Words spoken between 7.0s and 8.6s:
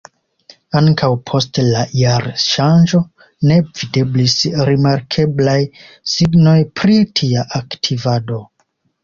tia aktivado.